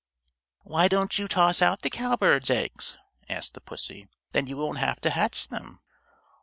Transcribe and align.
"Why 0.63 0.87
don't 0.87 1.19
you 1.19 1.27
toss 1.27 1.61
out 1.61 1.83
the 1.83 1.91
cowbird's 1.91 2.49
eggs?" 2.49 2.97
asked 3.29 3.53
the 3.53 3.61
pussy. 3.61 4.07
"Then 4.31 4.47
you 4.47 4.57
won't 4.57 4.79
have 4.79 4.99
to 5.01 5.11
hatch 5.11 5.49
them." 5.49 5.79